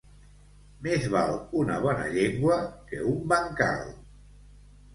Més 0.87 1.05
val 1.15 1.33
una 1.65 1.75
bona 1.85 2.09
llengua 2.17 2.59
que 2.89 3.05
un 3.13 3.23
bancal. 3.35 3.87